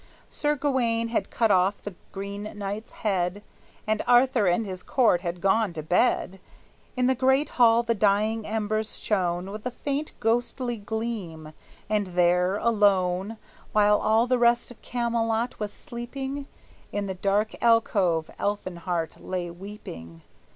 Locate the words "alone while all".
12.57-14.25